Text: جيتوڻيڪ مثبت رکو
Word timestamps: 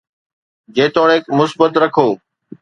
جيتوڻيڪ 0.75 1.23
مثبت 1.39 1.71
رکو 1.83 2.07